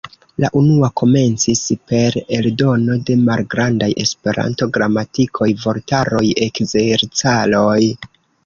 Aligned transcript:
La 0.43 0.49
unua 0.59 0.87
komencis 1.01 1.61
per 1.91 2.17
eldono 2.37 2.95
de 3.09 3.17
malgrandaj 3.27 3.91
Esperanto-gramatikoj, 4.05 5.51
vortaroj, 5.67 6.27
ekzercaroj. 6.49 7.79